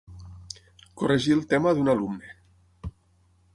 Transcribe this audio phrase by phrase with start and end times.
[1.01, 2.35] Corregir el tema d'un alumne.